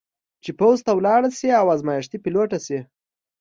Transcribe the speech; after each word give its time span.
چې 0.43 0.51
پوځ 0.59 0.77
ته 0.85 0.91
ولاړه 0.95 1.29
شي 1.39 1.49
او 1.61 1.65
ازمېښتي 1.75 2.17
پیلوټه 2.23 2.59
شي. 2.65 2.79